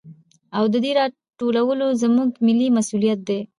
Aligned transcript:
او 0.57 0.63
د 0.73 0.75
دې 0.83 0.91
راټولو 0.99 1.87
زموږ 2.01 2.29
ملي 2.45 2.67
مسوليت 2.77 3.19
دى. 3.27 3.39